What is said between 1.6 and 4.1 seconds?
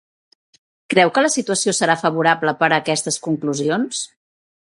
serà favorable per a aquestes conclusions?